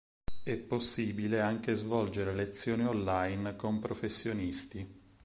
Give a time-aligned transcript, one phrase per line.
[0.41, 4.99] È possibile anche svolgere lezioni online con professionisti.